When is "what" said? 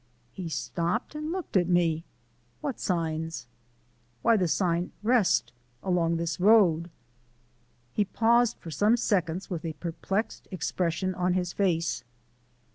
2.59-2.79